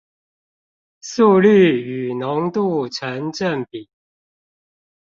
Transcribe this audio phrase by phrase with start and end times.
[1.01, 3.87] 速率與濃度成正比